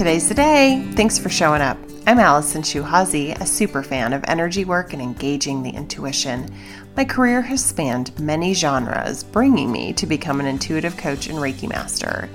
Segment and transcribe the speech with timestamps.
[0.00, 0.82] Today's the day.
[0.92, 1.76] Thanks for showing up.
[2.06, 6.48] I'm Allison Shuhazi, a super fan of energy work and engaging the intuition.
[6.96, 11.68] My career has spanned many genres, bringing me to become an intuitive coach and Reiki
[11.68, 12.30] master.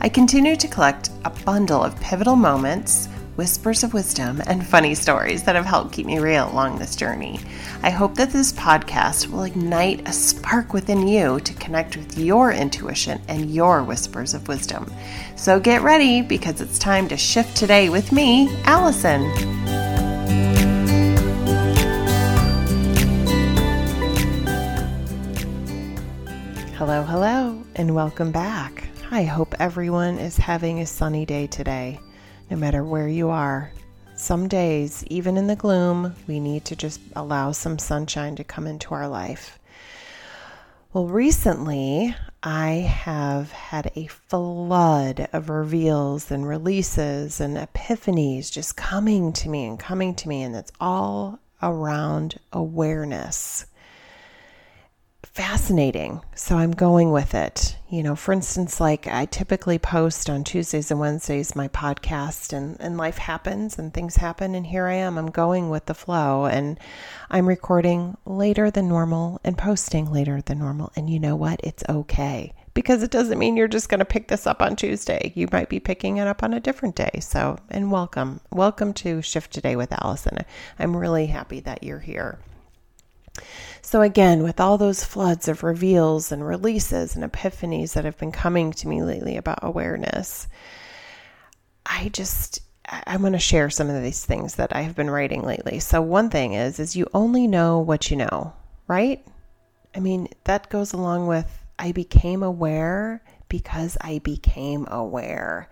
[0.00, 3.10] I continue to collect a bundle of pivotal moments
[3.40, 7.40] whispers of wisdom, and funny stories that have helped keep me real along this journey.
[7.82, 12.52] I hope that this podcast will ignite a spark within you to connect with your
[12.52, 14.92] intuition and your whispers of wisdom.
[15.36, 19.22] So get ready because it's time to shift today with me, Allison.
[26.74, 28.84] Hello, hello, and welcome back.
[29.10, 32.00] I hope everyone is having a sunny day today
[32.50, 33.70] no matter where you are.
[34.16, 38.66] Some days, even in the gloom, we need to just allow some sunshine to come
[38.66, 39.58] into our life.
[40.92, 49.32] Well, recently I have had a flood of reveals and releases and epiphanies just coming
[49.34, 53.66] to me and coming to me, and it's all around awareness
[55.40, 56.20] fascinating.
[56.34, 57.74] So I'm going with it.
[57.88, 62.76] You know, for instance, like I typically post on Tuesdays and Wednesdays my podcast and,
[62.78, 65.16] and life happens and things happen and here I am.
[65.16, 66.78] I'm going with the flow and
[67.30, 70.92] I'm recording later than normal and posting later than normal.
[70.94, 71.58] And you know what?
[71.64, 72.52] It's okay.
[72.74, 75.32] Because it doesn't mean you're just going to pick this up on Tuesday.
[75.34, 77.18] You might be picking it up on a different day.
[77.22, 78.42] So, and welcome.
[78.52, 80.36] Welcome to Shift Today with Allison.
[80.78, 82.40] I'm really happy that you're here.
[83.82, 88.32] So, again, with all those floods of reveals and releases and epiphanies that have been
[88.32, 90.46] coming to me lately about awareness,
[91.84, 92.60] I just
[92.90, 95.78] I'm going to share some of these things that I have been writing lately.
[95.80, 98.52] So one thing is is you only know what you know,
[98.88, 99.24] right?
[99.94, 105.68] I mean, that goes along with I became aware because I became aware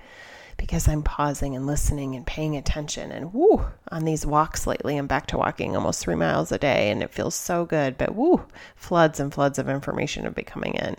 [0.69, 3.11] because I'm pausing and listening and paying attention.
[3.11, 6.91] And woo, on these walks lately, I'm back to walking almost three miles a day
[6.91, 7.97] and it feels so good.
[7.97, 8.45] But woo,
[8.77, 10.97] floods and floods of information have been coming in.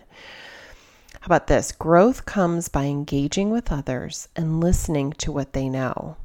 [1.20, 1.72] How about this?
[1.72, 6.18] Growth comes by engaging with others and listening to what they know.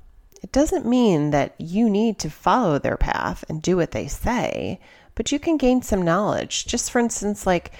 [0.42, 4.80] It doesn't mean that you need to follow their path and do what they say,
[5.14, 6.64] but you can gain some knowledge.
[6.64, 7.72] Just for instance, like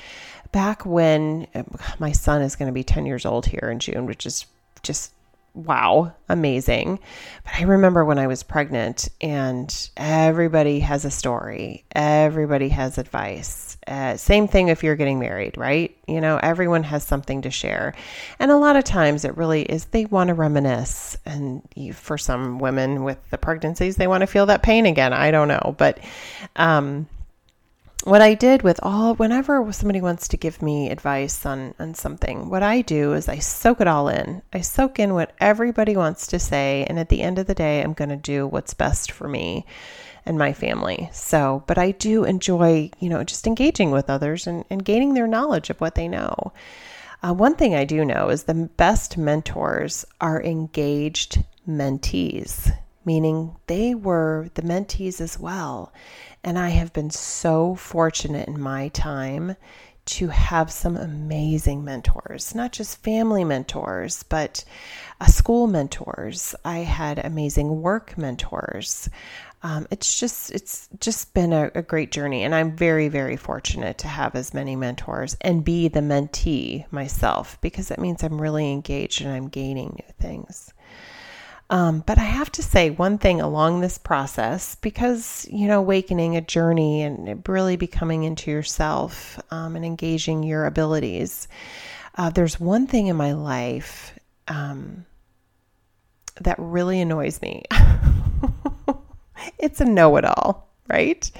[0.52, 4.04] back when um, my son is going to be 10 years old here in June,
[4.04, 4.44] which is
[4.82, 5.10] just
[5.54, 6.98] wow, amazing.
[7.44, 13.76] But I remember when I was pregnant, and everybody has a story, everybody has advice.
[13.86, 15.96] Uh, same thing if you're getting married, right?
[16.08, 17.94] You know, everyone has something to share.
[18.38, 21.16] And a lot of times it really is they want to reminisce.
[21.24, 25.12] And you, for some women with the pregnancies, they want to feel that pain again.
[25.12, 25.74] I don't know.
[25.78, 26.00] But,
[26.56, 27.06] um,
[28.04, 32.50] what I did with all, whenever somebody wants to give me advice on, on something,
[32.50, 34.42] what I do is I soak it all in.
[34.52, 36.84] I soak in what everybody wants to say.
[36.88, 39.64] And at the end of the day, I'm going to do what's best for me
[40.26, 41.08] and my family.
[41.12, 45.26] So, but I do enjoy, you know, just engaging with others and, and gaining their
[45.26, 46.52] knowledge of what they know.
[47.22, 52.70] Uh, one thing I do know is the best mentors are engaged mentees,
[53.04, 55.92] meaning they were the mentees as well.
[56.42, 59.56] And I have been so fortunate in my time
[60.06, 64.64] to have some amazing mentors, not just family mentors, but
[65.20, 66.54] uh, school mentors.
[66.64, 69.08] I had amazing work mentors.
[69.62, 73.96] Um, it's just it's just been a, a great journey, and I'm very very fortunate
[73.98, 78.70] to have as many mentors and be the mentee myself because that means I'm really
[78.70, 80.73] engaged and I'm gaining new things.
[81.70, 86.36] Um, but I have to say one thing along this process because, you know, awakening
[86.36, 91.48] a journey and really becoming into yourself um, and engaging your abilities.
[92.16, 94.16] Uh, there's one thing in my life
[94.46, 95.06] um,
[96.42, 97.64] that really annoys me.
[99.58, 101.30] it's a know it all, right?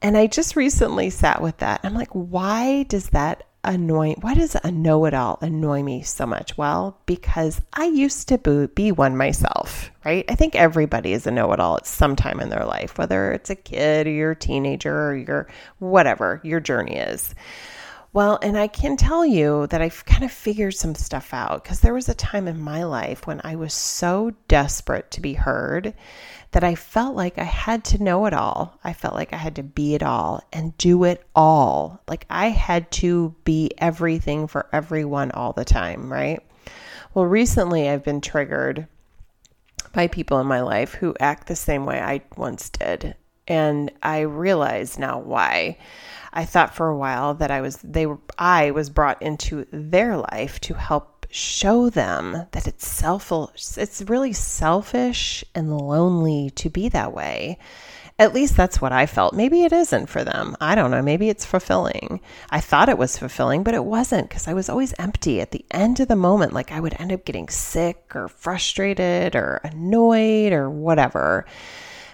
[0.00, 1.80] And I just recently sat with that.
[1.82, 6.56] I'm like, why does that annoy why does a know-it-all annoy me so much?
[6.56, 10.24] Well because i used to be one myself right?
[10.28, 13.56] I think everybody is a know-it-all at some time in their life whether it's a
[13.56, 17.34] kid or you're a teenager or you're whatever your journey is
[18.14, 21.80] well and i can tell you that i've kind of figured some stuff out because
[21.80, 25.92] there was a time in my life when i was so desperate to be heard
[26.54, 28.78] that I felt like I had to know it all.
[28.84, 32.00] I felt like I had to be it all and do it all.
[32.06, 36.40] Like I had to be everything for everyone all the time, right?
[37.12, 38.86] Well, recently I've been triggered
[39.92, 43.16] by people in my life who act the same way I once did.
[43.48, 45.76] And I realize now why.
[46.34, 50.16] I thought for a while that I was they were I was brought into their
[50.16, 53.32] life to help show them that it's self
[53.76, 57.58] it's really selfish and lonely to be that way.
[58.18, 59.34] At least that's what I felt.
[59.34, 60.56] Maybe it isn't for them.
[60.60, 61.02] I don't know.
[61.02, 62.20] Maybe it's fulfilling.
[62.50, 65.64] I thought it was fulfilling, but it wasn't because I was always empty at the
[65.72, 66.52] end of the moment.
[66.52, 71.46] Like I would end up getting sick or frustrated or annoyed or whatever.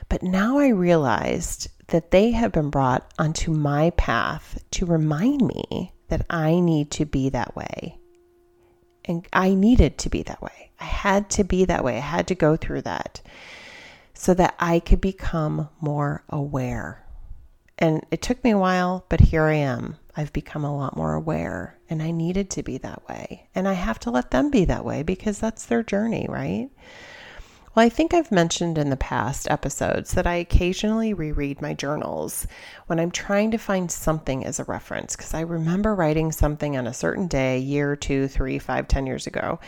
[0.09, 5.93] But now I realized that they have been brought onto my path to remind me
[6.09, 7.99] that I need to be that way.
[9.05, 10.71] And I needed to be that way.
[10.81, 11.97] I had to be that way.
[11.97, 13.21] I had to go through that
[14.15, 17.05] so that I could become more aware.
[17.79, 19.97] And it took me a while, but here I am.
[20.17, 23.49] I've become a lot more aware, and I needed to be that way.
[23.55, 26.69] And I have to let them be that way because that's their journey, right?
[27.73, 32.49] Well, I think I've mentioned in the past episodes that I occasionally reread my journals
[32.89, 36.89] when I'm trying to find something as a reference because I remember writing something on
[36.89, 39.61] a certain day, year, two, three, five, ten years ago,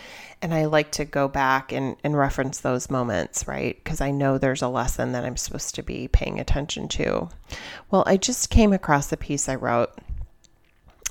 [0.43, 3.77] and I like to go back and, and reference those moments, right?
[3.77, 7.29] Because I know there's a lesson that I'm supposed to be paying attention to.
[7.93, 9.97] Well, I just came across a piece I wrote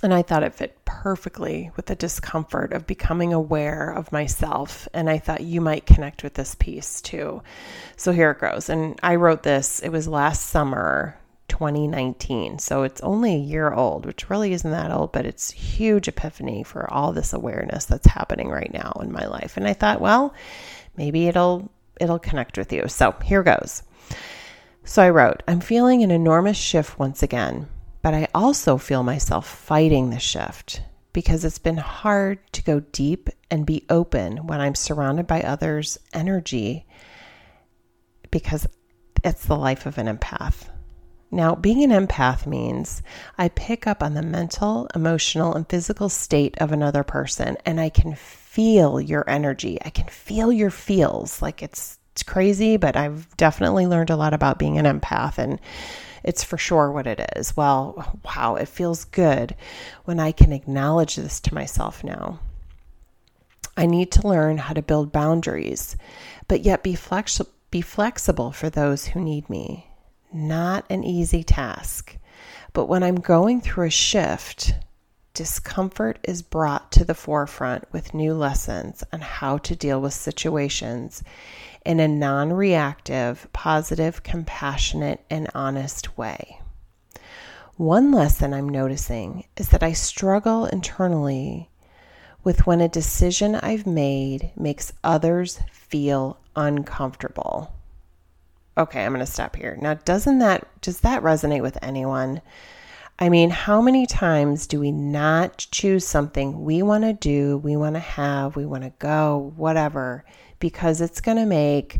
[0.04, 4.88] and I thought it fit perfectly with the discomfort of becoming aware of myself.
[4.94, 7.42] And I thought you might connect with this piece too.
[7.95, 8.69] So here it goes.
[8.69, 11.18] And I wrote this, it was last summer,
[11.48, 12.59] 2019.
[12.59, 16.62] So it's only a year old, which really isn't that old, but it's huge epiphany
[16.62, 19.57] for all this awareness that's happening right now in my life.
[19.57, 20.36] And I thought, well,
[20.97, 22.88] maybe it'll it'll connect with you.
[22.88, 23.81] So here goes.
[24.83, 27.69] So I wrote, I'm feeling an enormous shift once again.
[28.04, 30.81] But I also feel myself fighting the shift
[31.13, 35.98] because it's been hard to go deep and be open when I'm surrounded by others'
[36.13, 36.86] energy
[38.30, 38.68] because
[39.24, 40.69] it's the life of an empath.
[41.34, 43.02] Now, being an empath means
[43.38, 47.90] I pick up on the mental, emotional, and physical state of another person and I
[47.90, 49.78] can feel your energy.
[49.84, 51.42] I can feel your feels.
[51.42, 55.60] Like it's, it's crazy, but I've definitely learned a lot about being an empath and
[56.23, 57.56] it's for sure what it is.
[57.56, 59.56] Well, wow, it feels good
[60.06, 62.39] when I can acknowledge this to myself now.
[63.77, 65.95] I need to learn how to build boundaries,
[66.47, 67.41] but yet be, flex-
[67.71, 69.88] be flexible for those who need me.
[70.33, 72.18] Not an easy task,
[72.73, 74.75] but when I'm going through a shift,
[75.33, 81.24] discomfort is brought to the forefront with new lessons on how to deal with situations
[81.86, 86.60] in a non reactive, positive, compassionate, and honest way.
[87.78, 91.69] One lesson I'm noticing is that I struggle internally
[92.44, 97.74] with when a decision I've made makes others feel uncomfortable.
[98.78, 99.78] Okay, I'm going to stop here.
[99.81, 102.42] Now, doesn't that does that resonate with anyone?
[103.21, 107.77] I mean, how many times do we not choose something we want to do, we
[107.77, 110.25] want to have, we want to go, whatever,
[110.57, 112.00] because it's going to make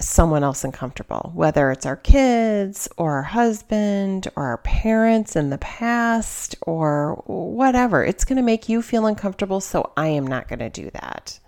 [0.00, 5.58] someone else uncomfortable, whether it's our kids or our husband or our parents in the
[5.58, 8.02] past or whatever.
[8.02, 11.38] It's going to make you feel uncomfortable, so I am not going to do that.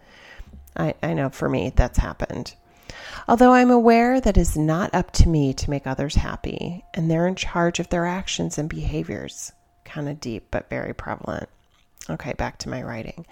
[0.76, 2.54] I, I know for me that's happened.
[3.28, 7.26] Although I'm aware that it's not up to me to make others happy, and they're
[7.26, 9.52] in charge of their actions and behaviors.
[9.84, 11.48] Kind of deep, but very prevalent.
[12.08, 13.26] Okay, back to my writing.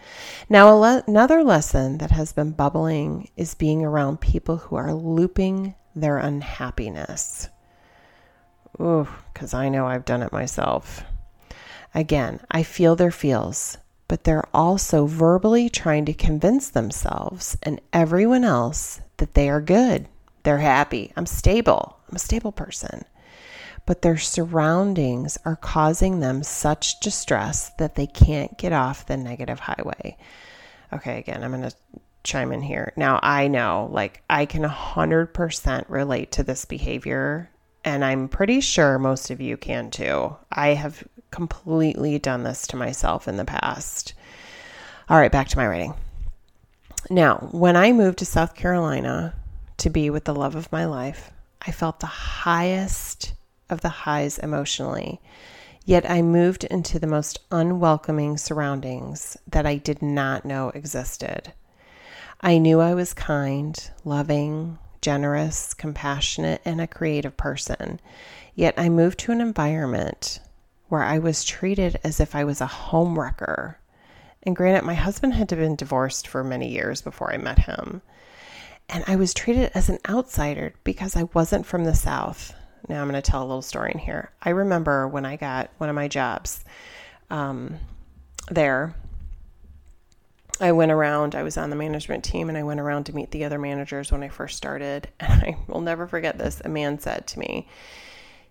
[0.49, 5.77] Now, le- another lesson that has been bubbling is being around people who are looping
[5.95, 7.49] their unhappiness.
[8.81, 11.05] Ooh, because I know I've done it myself.
[11.95, 18.43] Again, I feel their feels, but they're also verbally trying to convince themselves and everyone
[18.43, 20.09] else that they are good,
[20.43, 23.05] they're happy, I'm stable, I'm a stable person
[23.87, 29.61] but their surroundings are causing them such distress that they can't get off the negative
[29.61, 30.17] highway.
[30.93, 31.77] Okay, again, I'm going to
[32.23, 32.93] chime in here.
[32.97, 37.51] Now, I know, like, I can 100% relate to this behavior,
[37.85, 40.35] and I'm pretty sure most of you can too.
[40.51, 44.15] I have completely done this to myself in the past.
[45.09, 45.95] All right, back to my writing.
[47.11, 49.35] Now, when I moved to South Carolina
[49.79, 51.31] to be with the love of my life,
[51.67, 53.35] I felt the highest
[53.69, 55.21] of the highs emotionally.
[55.85, 61.53] Yet I moved into the most unwelcoming surroundings that I did not know existed.
[62.41, 68.01] I knew I was kind, loving, generous, compassionate, and a creative person.
[68.55, 70.41] Yet I moved to an environment
[70.89, 73.77] where I was treated as if I was a homewrecker.
[74.47, 78.03] And granted, my husband had been divorced for many years before I met him.
[78.89, 82.55] And I was treated as an outsider because I wasn't from the South.
[82.89, 84.31] Now I'm going to tell a little story in here.
[84.43, 86.65] I remember when I got one of my jobs
[87.31, 87.79] um,
[88.51, 88.95] there,
[90.61, 93.31] I went around, I was on the management team and I went around to meet
[93.31, 95.09] the other managers when I first started.
[95.21, 96.61] And I will never forget this.
[96.65, 97.67] A man said to me,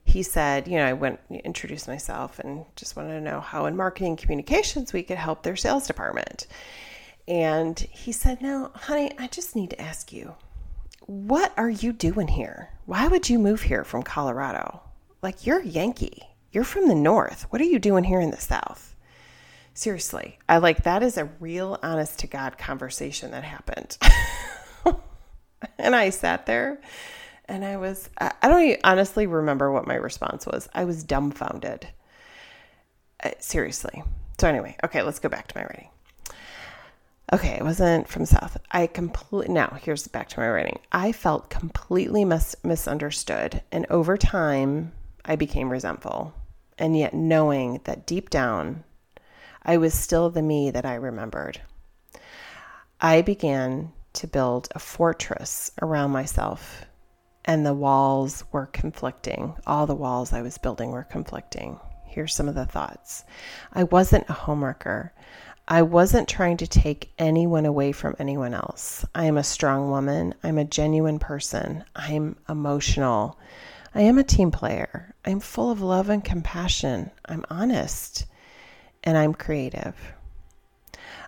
[0.06, 3.76] he said, you know, I went introduced myself and just wanted to know how in
[3.76, 6.48] marketing communications we could help their sales department.
[7.28, 10.36] And he said, Now, honey, I just need to ask you,
[11.06, 12.70] what are you doing here?
[12.86, 14.82] Why would you move here from Colorado?
[15.22, 16.24] Like, you're a Yankee.
[16.52, 17.48] You're from the North.
[17.50, 18.96] What are you doing here in the South?
[19.74, 23.98] Seriously, I like that is a real honest to God conversation that happened.
[25.80, 26.80] and I sat there
[27.46, 30.70] and I was, I don't honestly remember what my response was.
[30.74, 31.88] I was dumbfounded.
[33.24, 34.04] Uh, seriously.
[34.40, 35.90] So, anyway, okay, let's go back to my writing.
[37.32, 38.58] Okay, it wasn't from South.
[38.72, 40.80] I completely, now here's back to my writing.
[40.92, 43.62] I felt completely mis- misunderstood.
[43.72, 44.92] And over time,
[45.26, 46.34] I became resentful.
[46.78, 48.84] And yet, knowing that deep down,
[49.64, 51.62] I was still the me that I remembered.
[53.00, 56.86] I began to build a fortress around myself
[57.46, 59.56] and the walls were conflicting.
[59.68, 61.80] All the walls I was building were conflicting.
[62.06, 63.26] Here's some of the thoughts
[63.72, 65.14] I wasn't a homeworker.
[65.68, 69.06] I wasn't trying to take anyone away from anyone else.
[69.16, 70.36] I am a strong woman.
[70.44, 71.86] I'm a genuine person.
[71.96, 73.40] I'm emotional.
[73.96, 75.16] I am a team player.
[75.24, 77.12] I'm full of love and compassion.
[77.26, 78.26] I'm honest.
[79.06, 79.96] And I'm creative.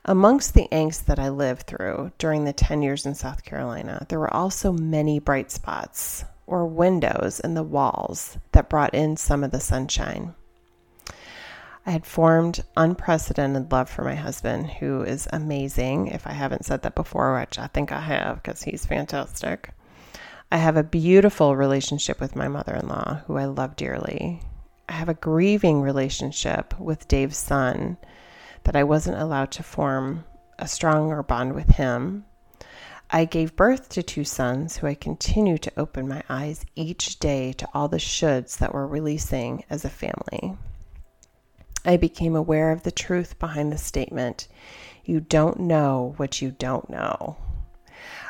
[0.05, 4.19] Amongst the angst that I lived through during the 10 years in South Carolina, there
[4.19, 9.51] were also many bright spots or windows in the walls that brought in some of
[9.51, 10.35] the sunshine.
[11.87, 16.07] I had formed unprecedented love for my husband, who is amazing.
[16.07, 19.69] If I haven't said that before, which I think I have because he's fantastic.
[20.51, 24.41] I have a beautiful relationship with my mother in law, who I love dearly.
[24.89, 27.97] I have a grieving relationship with Dave's son
[28.65, 30.25] that I wasn't allowed to form
[30.59, 32.25] a stronger bond with him.
[33.09, 37.53] I gave birth to two sons who I continue to open my eyes each day
[37.53, 40.57] to all the shoulds that were releasing as a family.
[41.85, 44.47] I became aware of the truth behind the statement,
[45.03, 47.37] You don't know what you don't know.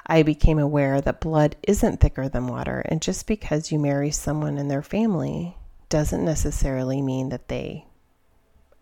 [0.05, 4.57] I became aware that blood isn't thicker than water, and just because you marry someone
[4.57, 7.85] in their family doesn't necessarily mean that they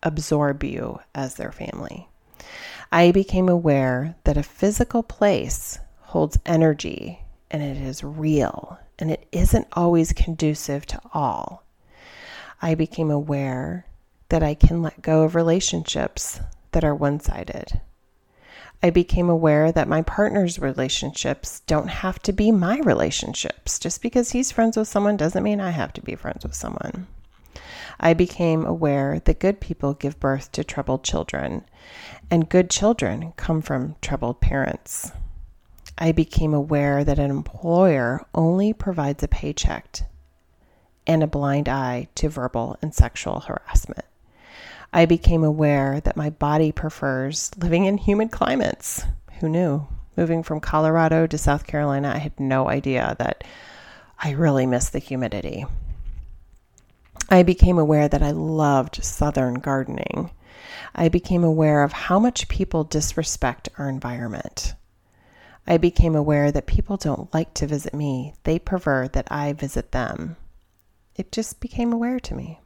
[0.04, 2.08] absorb you as their family.
[2.92, 7.20] I became aware that a physical place holds energy
[7.50, 11.64] and it is real and it isn't always conducive to all.
[12.62, 13.86] I became aware
[14.28, 16.40] that I can let go of relationships
[16.72, 17.80] that are one sided.
[18.82, 23.78] I became aware that my partner's relationships don't have to be my relationships.
[23.78, 27.06] Just because he's friends with someone doesn't mean I have to be friends with someone.
[28.00, 31.64] I became aware that good people give birth to troubled children,
[32.30, 35.12] and good children come from troubled parents.
[35.96, 40.00] I became aware that an employer only provides a paycheck
[41.06, 44.04] and a blind eye to verbal and sexual harassment.
[44.92, 49.04] I became aware that my body prefers living in humid climates.
[49.40, 49.86] Who knew?
[50.16, 53.42] Moving from Colorado to South Carolina, I had no idea that
[54.22, 55.66] I really miss the humidity.
[57.28, 60.30] I became aware that I loved Southern gardening.
[60.94, 64.74] I became aware of how much people disrespect our environment.
[65.66, 69.92] I became aware that people don't like to visit me, they prefer that I visit
[69.92, 70.36] them.
[71.16, 72.60] It just became aware to me.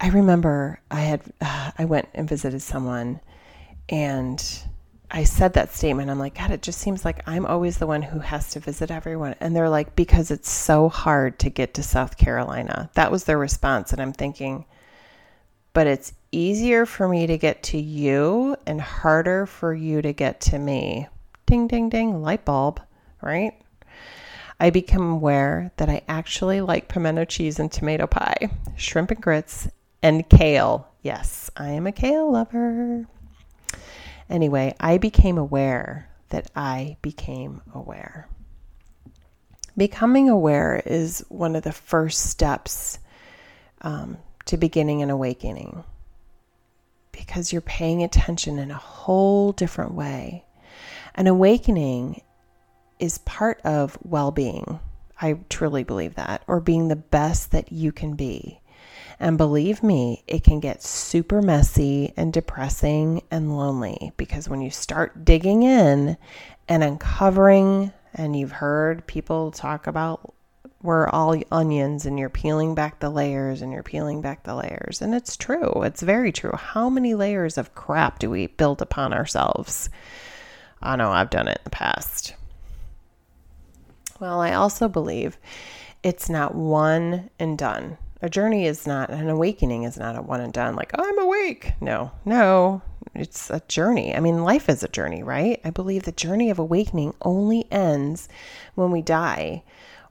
[0.00, 3.20] I remember I had uh, I went and visited someone
[3.88, 4.62] and
[5.10, 6.10] I said that statement.
[6.10, 8.90] I'm like, God, it just seems like I'm always the one who has to visit
[8.90, 9.34] everyone.
[9.40, 12.90] And they're like, because it's so hard to get to South Carolina.
[12.94, 13.92] That was their response.
[13.92, 14.64] And I'm thinking,
[15.72, 20.40] but it's easier for me to get to you and harder for you to get
[20.42, 21.06] to me.
[21.46, 22.80] Ding, ding, ding, light bulb,
[23.22, 23.52] right?
[24.58, 29.68] I become aware that I actually like pimento cheese and tomato pie, shrimp and grits,
[30.02, 30.88] and kale.
[31.02, 33.06] Yes, I am a kale lover.
[34.28, 38.28] Anyway, I became aware that I became aware.
[39.76, 42.98] Becoming aware is one of the first steps
[43.82, 45.84] um, to beginning an awakening
[47.12, 50.44] because you're paying attention in a whole different way.
[51.14, 52.22] An awakening
[52.98, 54.80] is part of well being.
[55.20, 58.60] I truly believe that, or being the best that you can be.
[59.18, 64.70] And believe me, it can get super messy and depressing and lonely because when you
[64.70, 66.16] start digging in
[66.68, 70.34] and uncovering, and you've heard people talk about
[70.82, 75.02] we're all onions and you're peeling back the layers and you're peeling back the layers.
[75.02, 75.82] And it's true.
[75.82, 76.52] It's very true.
[76.54, 79.90] How many layers of crap do we build upon ourselves?
[80.80, 82.34] I know I've done it in the past.
[84.20, 85.38] Well, I also believe
[86.02, 87.98] it's not one and done.
[88.22, 91.74] A journey is not, an awakening is not a one and done, like, I'm awake.
[91.80, 92.80] No, no,
[93.14, 94.14] it's a journey.
[94.14, 95.60] I mean, life is a journey, right?
[95.64, 98.28] I believe the journey of awakening only ends
[98.74, 99.64] when we die,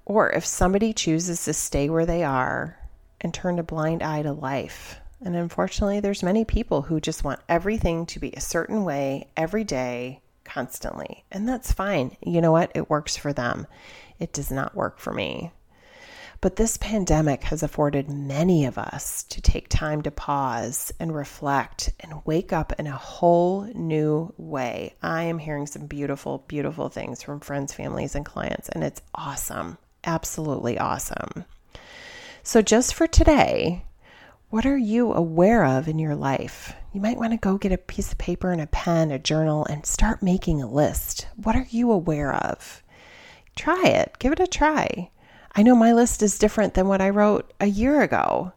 [0.05, 2.77] or if somebody chooses to stay where they are
[3.21, 4.99] and turn a blind eye to life.
[5.21, 9.63] And unfortunately, there's many people who just want everything to be a certain way every
[9.63, 11.25] day, constantly.
[11.31, 12.15] And that's fine.
[12.21, 12.71] You know what?
[12.75, 13.65] It works for them.
[14.19, 15.51] It does not work for me.
[16.41, 21.91] But this pandemic has afforded many of us to take time to pause and reflect
[21.99, 24.95] and wake up in a whole new way.
[25.01, 29.77] I am hearing some beautiful, beautiful things from friends, families, and clients, and it's awesome.
[30.03, 31.45] Absolutely awesome.
[32.43, 33.85] So, just for today,
[34.49, 36.73] what are you aware of in your life?
[36.93, 39.65] You might want to go get a piece of paper and a pen, a journal,
[39.65, 41.27] and start making a list.
[41.35, 42.83] What are you aware of?
[43.55, 45.09] Try it, give it a try.
[45.55, 48.51] I know my list is different than what I wrote a year ago.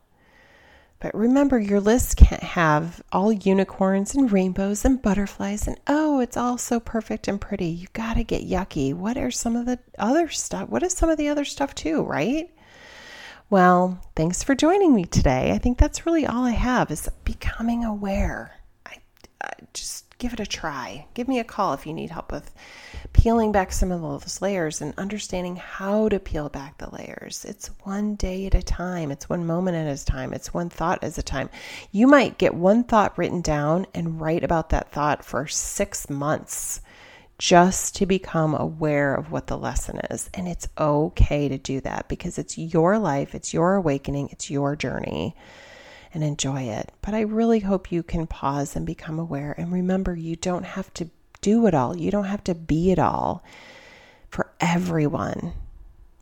[1.00, 6.36] But remember, your list can't have all unicorns and rainbows and butterflies and oh, it's
[6.36, 7.66] all so perfect and pretty.
[7.66, 8.92] You got to get yucky.
[8.92, 10.68] What are some of the other stuff?
[10.68, 12.50] What is some of the other stuff too, right?
[13.48, 15.52] Well, thanks for joining me today.
[15.52, 18.58] I think that's really all I have is becoming aware.
[18.84, 18.96] I,
[19.40, 21.06] I just give it a try.
[21.14, 22.52] Give me a call if you need help with
[23.18, 27.44] peeling back some of those layers and understanding how to peel back the layers.
[27.44, 31.02] It's one day at a time, it's one moment at a time, it's one thought
[31.02, 31.50] at a time.
[31.90, 36.80] You might get one thought written down and write about that thought for six months
[37.38, 40.30] just to become aware of what the lesson is.
[40.32, 44.76] And it's okay to do that because it's your life, it's your awakening, it's your
[44.76, 45.34] journey
[46.14, 46.92] and enjoy it.
[47.00, 49.56] But I really hope you can pause and become aware.
[49.58, 51.10] And remember, you don't have to
[51.48, 53.42] do it all, you don't have to be it all
[54.28, 55.54] for everyone,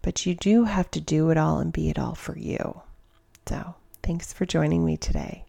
[0.03, 2.81] but you do have to do it all and be it all for you.
[3.49, 5.45] So, thanks for joining me today.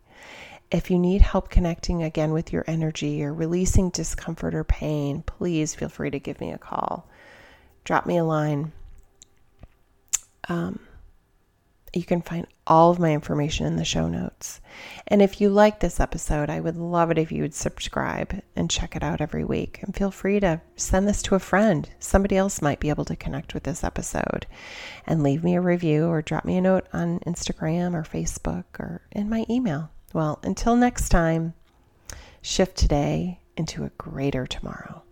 [0.71, 5.75] If you need help connecting again with your energy or releasing discomfort or pain, please
[5.75, 7.07] feel free to give me a call.
[7.83, 8.71] Drop me a line.
[10.49, 10.76] Um,
[11.97, 14.62] you can find all of my information in the show notes.
[15.07, 18.69] And if you like this episode, I would love it if you would subscribe and
[18.69, 19.79] check it out every week.
[19.81, 21.89] And feel free to send this to a friend.
[21.99, 24.45] Somebody else might be able to connect with this episode.
[25.07, 29.01] And leave me a review or drop me a note on Instagram or Facebook or
[29.12, 29.89] in my email.
[30.13, 31.55] Well, until next time,
[32.41, 35.03] shift today into a greater tomorrow.